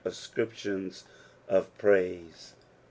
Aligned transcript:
oscrtptions 0.03 1.03
qf 1.47 1.63
praise. 1.77 2.55